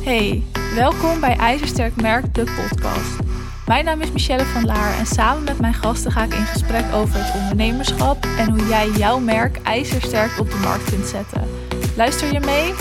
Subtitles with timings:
[0.00, 0.42] Hey,
[0.74, 3.18] welkom bij IJzersterk Merk, de podcast.
[3.66, 6.92] Mijn naam is Michelle van Laar en samen met mijn gasten ga ik in gesprek
[6.94, 11.48] over het ondernemerschap en hoe jij jouw merk ijzersterk op de markt kunt zetten.
[11.96, 12.74] Luister je mee?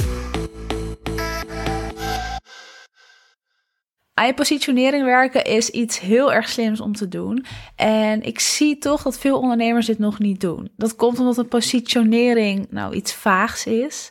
[4.14, 7.46] Aan positionering werken is iets heel erg slims om te doen.
[7.76, 10.72] En ik zie toch dat veel ondernemers dit nog niet doen.
[10.78, 14.10] Dat komt omdat een positionering nou iets vaags is.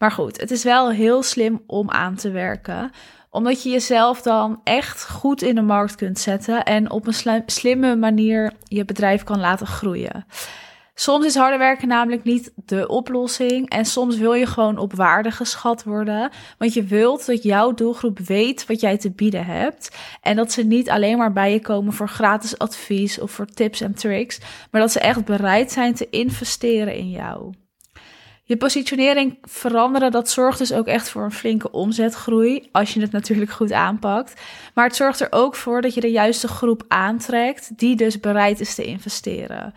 [0.00, 2.90] Maar goed, het is wel heel slim om aan te werken
[3.30, 7.96] omdat je jezelf dan echt goed in de markt kunt zetten en op een slimme
[7.96, 10.26] manier je bedrijf kan laten groeien.
[10.94, 13.68] Soms is harder werken namelijk niet de oplossing.
[13.68, 16.30] En soms wil je gewoon op waarde geschat worden.
[16.58, 19.96] Want je wilt dat jouw doelgroep weet wat jij te bieden hebt.
[20.20, 23.80] En dat ze niet alleen maar bij je komen voor gratis advies of voor tips
[23.80, 24.40] en tricks.
[24.70, 27.52] Maar dat ze echt bereid zijn te investeren in jou.
[28.50, 33.12] Je positionering veranderen, dat zorgt dus ook echt voor een flinke omzetgroei, als je het
[33.12, 34.40] natuurlijk goed aanpakt.
[34.74, 38.60] Maar het zorgt er ook voor dat je de juiste groep aantrekt, die dus bereid
[38.60, 39.74] is te investeren.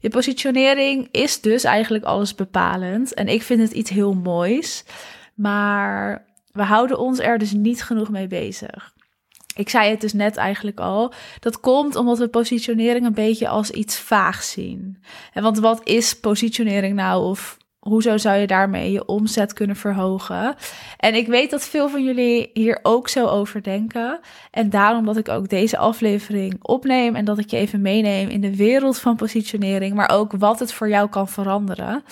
[0.00, 4.84] Je positionering is dus eigenlijk alles bepalend en ik vind het iets heel moois,
[5.34, 8.94] maar we houden ons er dus niet genoeg mee bezig.
[9.56, 11.12] Ik zei het dus net eigenlijk al.
[11.40, 15.02] Dat komt omdat we positionering een beetje als iets vaag zien.
[15.32, 17.24] En want wat is positionering nou?
[17.24, 20.54] Of hoezo zou je daarmee je omzet kunnen verhogen?
[20.96, 24.20] En ik weet dat veel van jullie hier ook zo over denken.
[24.50, 28.40] En daarom dat ik ook deze aflevering opneem en dat ik je even meeneem in
[28.40, 32.04] de wereld van positionering, maar ook wat het voor jou kan veranderen.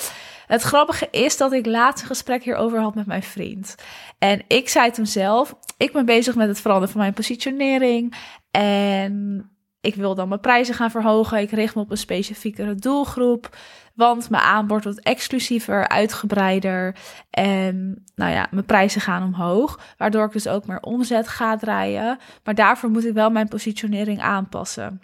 [0.46, 3.74] Het grappige is dat ik laatst een gesprek hierover had met mijn vriend.
[4.18, 8.14] En ik zei toen zelf: ik ben bezig met het veranderen van mijn positionering.
[8.50, 9.53] En
[9.84, 11.38] ik wil dan mijn prijzen gaan verhogen.
[11.38, 13.56] Ik richt me op een specifiekere doelgroep.
[13.94, 16.96] Want mijn aanbod wordt exclusiever, uitgebreider.
[17.30, 19.80] En nou ja, mijn prijzen gaan omhoog.
[19.96, 22.18] Waardoor ik dus ook meer omzet ga draaien.
[22.44, 25.00] Maar daarvoor moet ik wel mijn positionering aanpassen.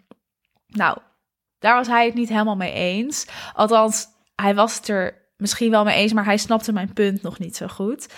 [0.66, 0.98] Nou,
[1.58, 3.26] daar was hij het niet helemaal mee eens.
[3.54, 7.38] Althans, hij was het er misschien wel mee eens, maar hij snapte mijn punt nog
[7.38, 8.08] niet zo goed.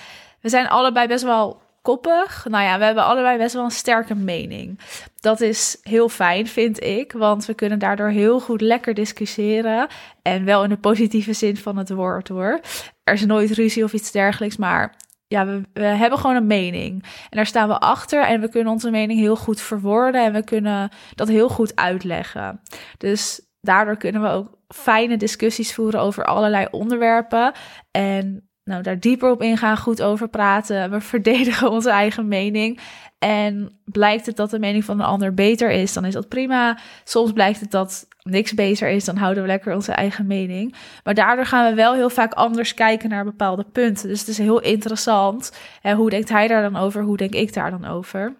[0.40, 2.46] We zijn allebei best wel koppig.
[2.48, 4.78] Nou ja, we hebben allebei best wel een sterke mening.
[5.20, 9.88] Dat is heel fijn, vind ik, want we kunnen daardoor heel goed lekker discussiëren.
[10.22, 12.60] En wel in de positieve zin van het woord hoor.
[13.04, 17.02] Er is nooit ruzie of iets dergelijks, maar ja, we, we, hebben gewoon een mening.
[17.02, 20.44] En daar staan we achter en we kunnen onze mening heel goed verwoorden en we
[20.44, 22.60] kunnen dat heel goed uitleggen.
[22.98, 27.52] Dus daardoor kunnen we ook fijne discussies voeren over allerlei onderwerpen.
[27.90, 30.90] En nou, daar dieper op ingaan, goed over praten.
[30.90, 32.80] We verdedigen onze eigen mening.
[33.18, 36.78] En blijkt het dat de mening van de ander beter is, dan is dat prima.
[37.04, 40.74] Soms blijkt het dat niks beter is, dan houden we lekker onze eigen mening.
[41.04, 44.08] Maar daardoor gaan we wel heel vaak anders kijken naar bepaalde punten.
[44.08, 45.52] Dus het is heel interessant.
[45.82, 47.02] En hoe denkt hij daar dan over?
[47.02, 48.34] Hoe denk ik daar dan over?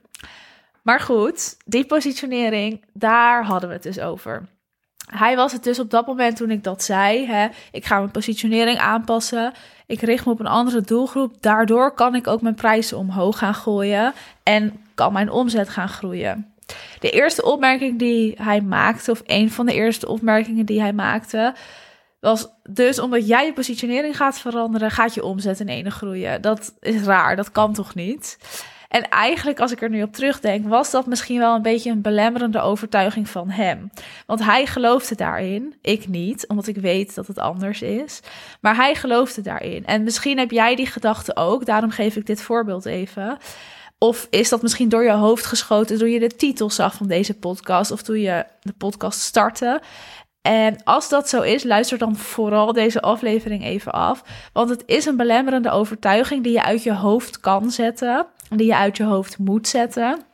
[0.82, 4.48] Maar goed, die positionering, daar hadden we het dus over.
[5.10, 7.26] Hij was het dus op dat moment toen ik dat zei.
[7.26, 9.52] Hè, ik ga mijn positionering aanpassen.
[9.86, 11.34] Ik richt me op een andere doelgroep.
[11.40, 14.12] Daardoor kan ik ook mijn prijzen omhoog gaan gooien.
[14.42, 16.52] En kan mijn omzet gaan groeien.
[17.00, 21.54] De eerste opmerking die hij maakte, of een van de eerste opmerkingen die hij maakte,
[22.20, 26.42] was dus omdat jij je positionering gaat veranderen, gaat je omzet in ene groeien.
[26.42, 28.38] Dat is raar, dat kan toch niet?
[28.92, 32.00] En eigenlijk, als ik er nu op terugdenk, was dat misschien wel een beetje een
[32.00, 33.90] belemmerende overtuiging van hem.
[34.26, 38.20] Want hij geloofde daarin, ik niet, omdat ik weet dat het anders is.
[38.60, 39.86] Maar hij geloofde daarin.
[39.86, 43.38] En misschien heb jij die gedachte ook, daarom geef ik dit voorbeeld even.
[43.98, 47.34] Of is dat misschien door je hoofd geschoten toen je de titel zag van deze
[47.34, 49.80] podcast of toen je de podcast startte?
[50.42, 54.24] En als dat zo is, luister dan vooral deze aflevering even af.
[54.52, 58.26] Want het is een belemmerende overtuiging die je uit je hoofd kan zetten.
[58.48, 60.24] Die je uit je hoofd moet zetten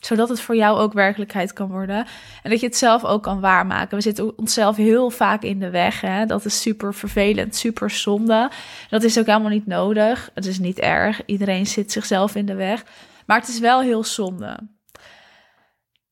[0.00, 2.06] zodat het voor jou ook werkelijkheid kan worden.
[2.42, 3.96] En dat je het zelf ook kan waarmaken.
[3.96, 6.00] We zitten onszelf heel vaak in de weg.
[6.00, 6.26] Hè?
[6.26, 8.50] Dat is super vervelend, super zonde.
[8.90, 10.30] Dat is ook helemaal niet nodig.
[10.34, 11.24] Het is niet erg.
[11.26, 12.84] Iedereen zit zichzelf in de weg.
[13.26, 14.58] Maar het is wel heel zonde.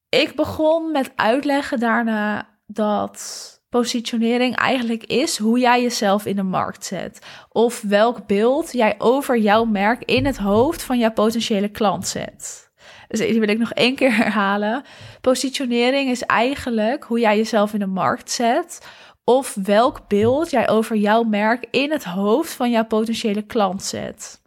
[0.08, 6.84] Ik begon met uitleggen daarna dat positionering eigenlijk is hoe jij jezelf in de markt
[6.84, 7.26] zet.
[7.48, 12.70] Of welk beeld jij over jouw merk in het hoofd van jouw potentiële klant zet.
[13.08, 14.84] Dus die wil ik nog één keer herhalen.
[15.20, 18.86] Positionering is eigenlijk hoe jij jezelf in de markt zet.
[19.24, 24.42] Of welk beeld jij over jouw merk in het hoofd van jouw potentiële klant zet.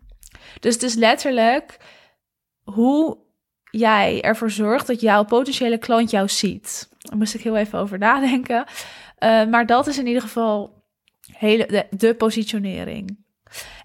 [0.60, 1.78] Dus het is letterlijk
[2.64, 3.18] hoe
[3.72, 6.90] jij ervoor zorgt dat jouw potentiële klant jou ziet.
[7.02, 8.66] Daar moest ik heel even over nadenken.
[9.20, 10.84] Uh, maar dat is in ieder geval
[11.32, 13.26] hele, de positionering.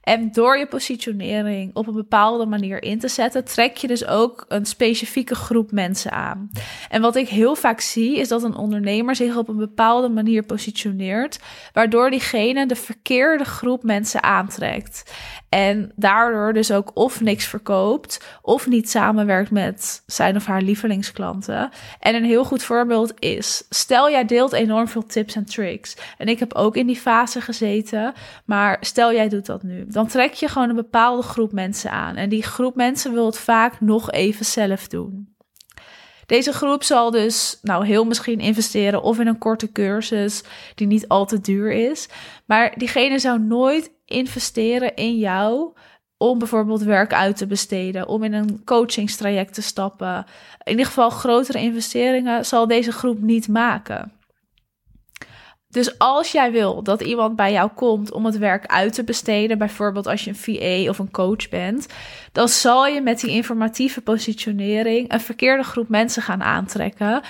[0.06, 4.44] En door je positionering op een bepaalde manier in te zetten, trek je dus ook
[4.48, 6.50] een specifieke groep mensen aan.
[6.88, 10.42] En wat ik heel vaak zie, is dat een ondernemer zich op een bepaalde manier
[10.42, 11.38] positioneert,
[11.72, 15.12] waardoor diegene de verkeerde groep mensen aantrekt.
[15.48, 21.70] En daardoor dus ook of niks verkoopt, of niet samenwerkt met zijn of haar lievelingsklanten.
[22.00, 25.96] En een heel goed voorbeeld is: stel jij deelt enorm veel tips en tricks.
[26.18, 28.14] En ik heb ook in die fase gezeten,
[28.44, 29.84] maar stel jij doet dat nu.
[29.96, 32.16] Dan trek je gewoon een bepaalde groep mensen aan.
[32.16, 35.34] En die groep mensen wil het vaak nog even zelf doen.
[36.26, 40.42] Deze groep zal dus nou heel misschien investeren of in een korte cursus
[40.74, 42.08] die niet al te duur is.
[42.46, 45.72] Maar diegene zou nooit investeren in jou
[46.16, 50.26] om bijvoorbeeld werk uit te besteden, om in een coachingstraject te stappen.
[50.62, 54.15] In ieder geval grotere investeringen zal deze groep niet maken.
[55.76, 59.58] Dus als jij wil dat iemand bij jou komt om het werk uit te besteden,
[59.58, 61.86] bijvoorbeeld als je een VA of een coach bent,
[62.32, 67.22] dan zal je met die informatieve positionering een verkeerde groep mensen gaan aantrekken.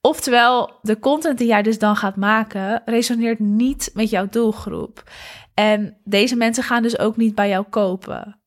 [0.00, 5.10] Oftewel, de content die jij dus dan gaat maken, resoneert niet met jouw doelgroep.
[5.54, 8.41] En deze mensen gaan dus ook niet bij jou kopen.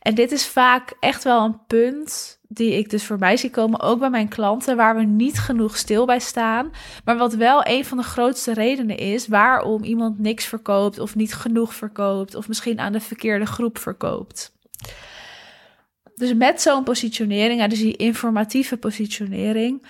[0.00, 3.98] En dit is vaak echt wel een punt die ik dus voorbij zie komen, ook
[3.98, 6.70] bij mijn klanten, waar we niet genoeg stil bij staan.
[7.04, 11.34] Maar wat wel een van de grootste redenen is waarom iemand niks verkoopt of niet
[11.34, 14.58] genoeg verkoopt of misschien aan de verkeerde groep verkoopt.
[16.14, 19.86] Dus met zo'n positionering, dus die informatieve positionering,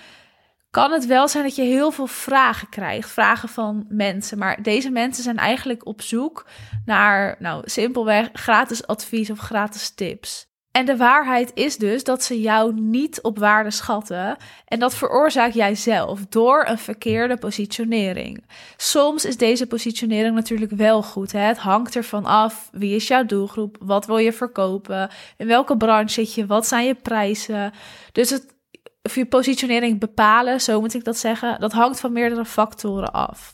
[0.71, 3.09] kan het wel zijn dat je heel veel vragen krijgt.
[3.09, 4.37] Vragen van mensen.
[4.37, 6.45] Maar deze mensen zijn eigenlijk op zoek
[6.85, 10.49] naar, nou, simpelweg gratis advies of gratis tips.
[10.71, 14.37] En de waarheid is dus dat ze jou niet op waarde schatten.
[14.65, 18.45] En dat veroorzaak jij zelf door een verkeerde positionering.
[18.77, 21.31] Soms is deze positionering natuurlijk wel goed.
[21.31, 21.39] Hè?
[21.39, 26.13] Het hangt ervan af wie is jouw doelgroep, wat wil je verkopen, in welke branche
[26.13, 27.71] zit je, wat zijn je prijzen.
[28.11, 28.55] Dus het,
[29.03, 33.53] of je positionering bepalen, zo moet ik dat zeggen, dat hangt van meerdere factoren af.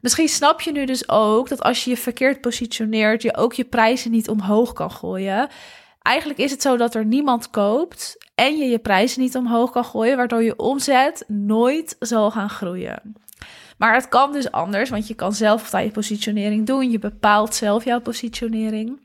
[0.00, 3.64] Misschien snap je nu dus ook dat als je je verkeerd positioneert, je ook je
[3.64, 5.48] prijzen niet omhoog kan gooien.
[6.02, 9.84] Eigenlijk is het zo dat er niemand koopt en je je prijzen niet omhoog kan
[9.84, 13.14] gooien, waardoor je omzet nooit zal gaan groeien.
[13.78, 16.90] Maar het kan dus anders, want je kan zelf aan je positionering doen.
[16.90, 19.00] Je bepaalt zelf jouw positionering.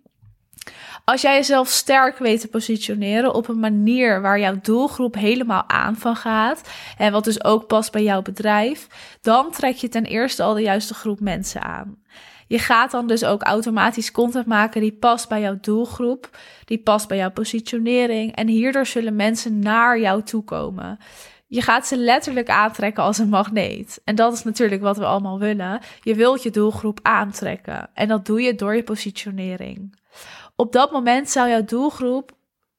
[1.06, 5.96] Als jij jezelf sterk weet te positioneren op een manier waar jouw doelgroep helemaal aan
[5.96, 8.88] van gaat, en wat dus ook past bij jouw bedrijf,
[9.22, 12.00] dan trek je ten eerste al de juiste groep mensen aan.
[12.48, 17.08] Je gaat dan dus ook automatisch content maken die past bij jouw doelgroep, die past
[17.08, 21.00] bij jouw positionering en hierdoor zullen mensen naar jou toe komen.
[21.48, 24.02] Je gaat ze letterlijk aantrekken als een magneet.
[24.04, 25.80] En dat is natuurlijk wat we allemaal willen.
[26.02, 27.90] Je wilt je doelgroep aantrekken.
[27.94, 29.96] En dat doe je door je positionering.
[30.62, 32.32] Op dat moment zou jouw doelgroep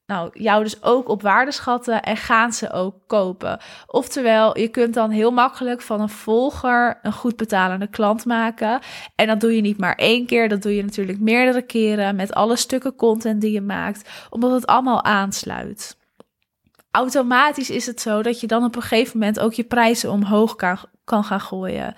[0.05, 3.59] nou, jou dus ook op waarde schatten en gaan ze ook kopen.
[3.87, 8.79] Oftewel, je kunt dan heel makkelijk van een volger een goed betalende klant maken.
[9.15, 12.33] En dat doe je niet maar één keer, dat doe je natuurlijk meerdere keren met
[12.33, 15.97] alle stukken content die je maakt, omdat het allemaal aansluit.
[16.91, 20.55] Automatisch is het zo dat je dan op een gegeven moment ook je prijzen omhoog
[20.55, 21.95] kan, kan gaan gooien.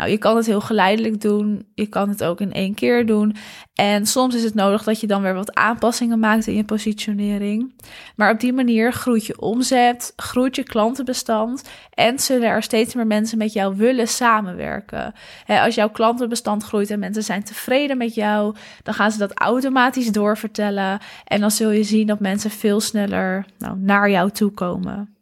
[0.00, 1.66] Nou, je kan het heel geleidelijk doen.
[1.74, 3.36] Je kan het ook in één keer doen.
[3.74, 7.74] En soms is het nodig dat je dan weer wat aanpassingen maakt in je positionering.
[8.16, 13.06] Maar op die manier groeit je omzet, groeit je klantenbestand en zullen er steeds meer
[13.06, 15.14] mensen met jou willen samenwerken.
[15.46, 20.12] als jouw klantenbestand groeit en mensen zijn tevreden met jou, dan gaan ze dat automatisch
[20.12, 20.98] doorvertellen.
[21.24, 25.19] En dan zul je zien dat mensen veel sneller nou, naar jou toe komen.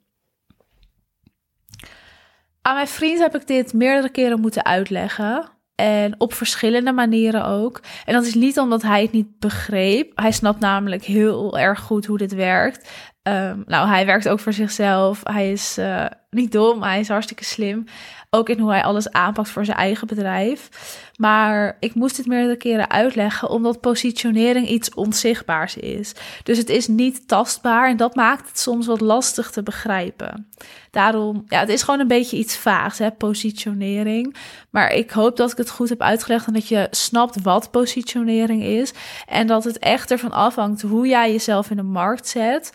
[2.69, 5.49] Aan mijn vriend heb ik dit meerdere keren moeten uitleggen.
[5.75, 7.81] En op verschillende manieren ook.
[8.05, 10.13] En dat is niet omdat hij het niet begreep.
[10.15, 12.91] Hij snapt namelijk heel erg goed hoe dit werkt.
[13.23, 15.21] Um, nou, hij werkt ook voor zichzelf.
[15.25, 17.85] Hij is uh, niet dom, hij is hartstikke slim.
[18.31, 20.69] Ook in hoe hij alles aanpakt voor zijn eigen bedrijf.
[21.17, 26.13] Maar ik moest het meerdere keren uitleggen, omdat positionering iets onzichtbaars is.
[26.43, 30.49] Dus het is niet tastbaar en dat maakt het soms wat lastig te begrijpen.
[30.91, 34.37] Daarom, ja, het is gewoon een beetje iets vaags, hè, positionering.
[34.71, 38.63] Maar ik hoop dat ik het goed heb uitgelegd en dat je snapt wat positionering
[38.63, 38.93] is.
[39.27, 42.73] En dat het echt ervan afhangt hoe jij jezelf in de markt zet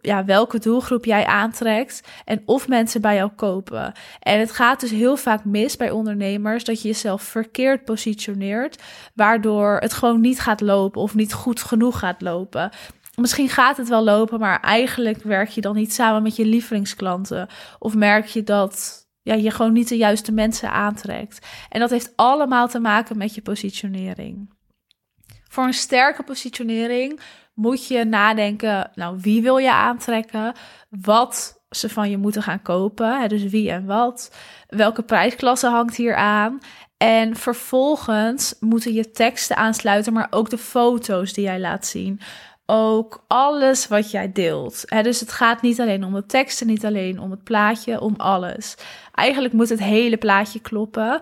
[0.00, 3.92] ja, welke doelgroep jij aantrekt en of mensen bij jou kopen.
[4.20, 8.82] En het gaat dus heel vaak mis bij ondernemers dat je jezelf verkeerd positioneert,
[9.14, 12.70] waardoor het gewoon niet gaat lopen of niet goed genoeg gaat lopen.
[13.14, 17.48] Misschien gaat het wel lopen, maar eigenlijk werk je dan niet samen met je lievelingsklanten.
[17.78, 21.46] Of merk je dat ja, je gewoon niet de juiste mensen aantrekt.
[21.68, 24.50] En dat heeft allemaal te maken met je positionering.
[25.48, 27.20] Voor een sterke positionering
[27.60, 30.52] moet je nadenken, nou, wie wil je aantrekken?
[30.88, 33.20] Wat ze van je moeten gaan kopen?
[33.20, 34.34] Hè, dus wie en wat?
[34.68, 36.58] Welke prijsklasse hangt hier aan?
[36.96, 42.20] En vervolgens moeten je teksten aansluiten, maar ook de foto's die jij laat zien.
[42.66, 44.84] Ook alles wat jij deelt.
[45.02, 48.74] dus het gaat niet alleen om de teksten, niet alleen om het plaatje, om alles.
[49.14, 51.20] Eigenlijk moet het hele plaatje kloppen.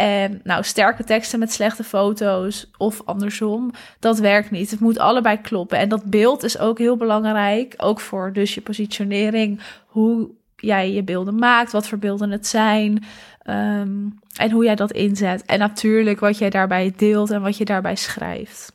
[0.00, 4.70] En nou, sterke teksten met slechte foto's of andersom, dat werkt niet.
[4.70, 5.78] Het moet allebei kloppen.
[5.78, 11.02] En dat beeld is ook heel belangrijk, ook voor dus je positionering, hoe jij je
[11.02, 13.04] beelden maakt, wat voor beelden het zijn
[13.42, 15.44] ehm, en hoe jij dat inzet.
[15.44, 18.72] En natuurlijk wat jij daarbij deelt en wat je daarbij schrijft.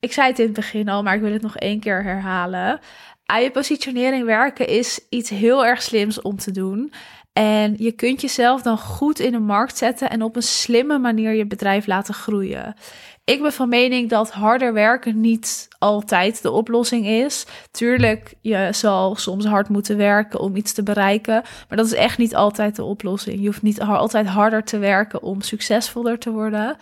[0.00, 2.80] Ik zei het in het begin al, maar ik wil het nog één keer herhalen.
[3.24, 6.92] Aan je positionering werken is iets heel erg slims om te doen.
[7.32, 11.32] En je kunt jezelf dan goed in de markt zetten en op een slimme manier
[11.32, 12.74] je bedrijf laten groeien.
[13.24, 17.46] Ik ben van mening dat harder werken niet altijd de oplossing is.
[17.70, 22.18] Tuurlijk, je zal soms hard moeten werken om iets te bereiken, maar dat is echt
[22.18, 23.40] niet altijd de oplossing.
[23.40, 26.76] Je hoeft niet altijd harder te werken om succesvoller te worden.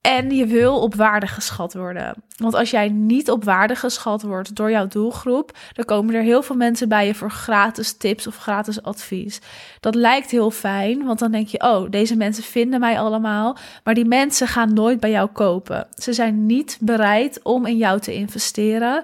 [0.00, 2.14] En je wil op waarde geschat worden.
[2.36, 6.42] Want als jij niet op waarde geschat wordt door jouw doelgroep, dan komen er heel
[6.42, 9.40] veel mensen bij je voor gratis tips of gratis advies.
[9.80, 13.56] Dat lijkt heel fijn, want dan denk je: oh, deze mensen vinden mij allemaal.
[13.84, 15.86] Maar die mensen gaan nooit bij jou kopen.
[15.94, 19.02] Ze zijn niet bereid om in jou te investeren,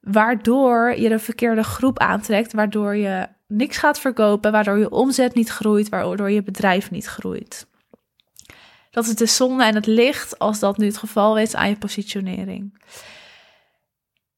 [0.00, 5.48] waardoor je de verkeerde groep aantrekt, waardoor je niks gaat verkopen, waardoor je omzet niet
[5.48, 7.66] groeit, waardoor je bedrijf niet groeit.
[8.96, 11.76] Dat is de zonde en het licht, als dat nu het geval is, aan je
[11.76, 12.78] positionering.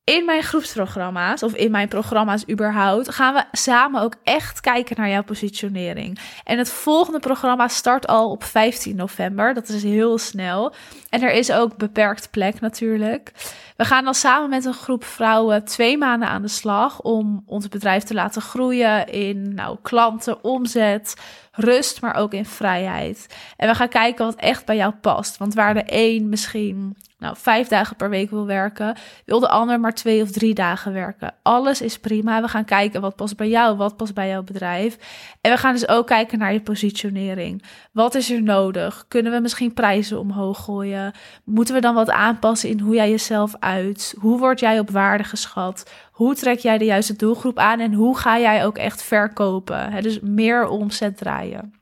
[0.05, 5.09] In mijn groepsprogramma's of in mijn programma's überhaupt gaan we samen ook echt kijken naar
[5.09, 6.19] jouw positionering.
[6.45, 9.55] En het volgende programma start al op 15 november.
[9.55, 10.75] Dat is heel snel.
[11.11, 13.33] En er is ook beperkt plek natuurlijk.
[13.77, 17.69] We gaan dan samen met een groep vrouwen twee maanden aan de slag om ons
[17.69, 21.15] bedrijf te laten groeien in nou, klanten, omzet,
[21.59, 23.27] rust, maar ook in vrijheid.
[23.57, 25.37] En we gaan kijken wat echt bij jou past.
[25.37, 29.81] Want waar de een misschien nou, vijf dagen per week wil werken, wil de ander
[29.81, 31.35] maar twee of drie dagen werken.
[31.43, 32.41] Alles is prima.
[32.41, 34.97] We gaan kijken wat past bij jou, wat past bij jouw bedrijf.
[35.41, 37.63] En we gaan dus ook kijken naar je positionering.
[37.93, 39.05] Wat is er nodig?
[39.09, 41.13] Kunnen we misschien prijzen omhoog gooien?
[41.45, 44.15] Moeten we dan wat aanpassen in hoe jij jezelf uit?
[44.19, 45.91] Hoe word jij op waarde geschat?
[46.13, 50.03] Hoe trek jij de juiste doelgroep aan en hoe ga jij ook echt verkopen?
[50.03, 51.73] Dus meer omzet draaien.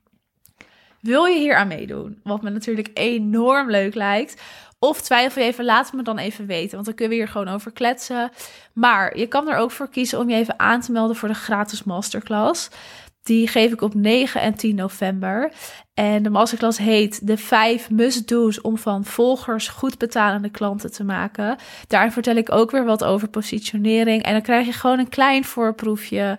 [1.06, 2.20] Wil je hier aan meedoen?
[2.22, 4.42] Wat me natuurlijk enorm leuk lijkt.
[4.78, 6.74] Of twijfel je even, laat me dan even weten.
[6.74, 8.30] Want dan kunnen we hier gewoon over kletsen.
[8.72, 11.34] Maar je kan er ook voor kiezen om je even aan te melden voor de
[11.34, 12.68] gratis masterclass.
[13.22, 15.52] Die geef ik op 9 en 10 november.
[15.94, 21.56] En de masterclass heet de 5 must-do's om van volgers goed betalende klanten te maken.
[21.86, 24.22] Daarin vertel ik ook weer wat over positionering.
[24.22, 26.38] En dan krijg je gewoon een klein voorproefje.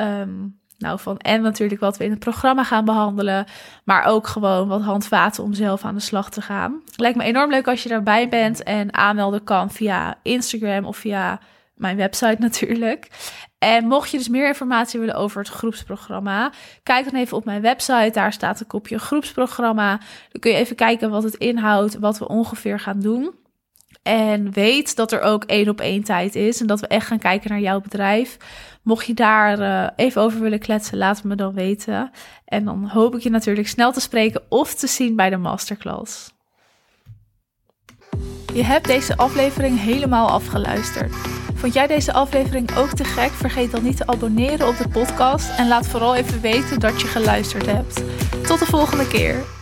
[0.00, 3.46] Um, nou, van en natuurlijk wat we in het programma gaan behandelen,
[3.84, 6.82] maar ook gewoon wat handvaten om zelf aan de slag te gaan.
[6.96, 11.40] Lijkt me enorm leuk als je daarbij bent en aanmelden kan via Instagram of via
[11.74, 13.08] mijn website natuurlijk.
[13.58, 17.62] En mocht je dus meer informatie willen over het groepsprogramma, kijk dan even op mijn
[17.62, 18.10] website.
[18.12, 20.00] Daar staat een kopje groepsprogramma.
[20.30, 23.34] Dan kun je even kijken wat het inhoudt, wat we ongeveer gaan doen.
[24.02, 27.18] En weet dat er ook één op één tijd is en dat we echt gaan
[27.18, 28.36] kijken naar jouw bedrijf.
[28.82, 32.10] Mocht je daar uh, even over willen kletsen, laat het me dan weten.
[32.44, 36.32] En dan hoop ik je natuurlijk snel te spreken of te zien bij de masterclass.
[38.54, 41.14] Je hebt deze aflevering helemaal afgeluisterd.
[41.54, 43.30] Vond jij deze aflevering ook te gek?
[43.30, 47.06] Vergeet dan niet te abonneren op de podcast en laat vooral even weten dat je
[47.06, 48.02] geluisterd hebt.
[48.46, 49.61] Tot de volgende keer.